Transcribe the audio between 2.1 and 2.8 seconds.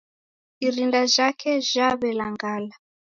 langala.